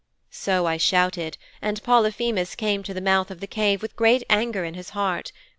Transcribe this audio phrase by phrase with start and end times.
[0.31, 4.65] "''So I shouted, and Polyphemus came to the mouth of the cave with great anger
[4.65, 5.31] in his heart.